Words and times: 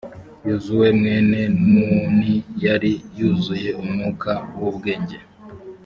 yozuwe 0.47 0.87
mwene 0.99 1.39
nuni 1.69 2.33
yari 2.65 2.91
yuzuye 3.17 3.69
umwuka 3.81 4.31
w’ubwenge, 4.59 5.17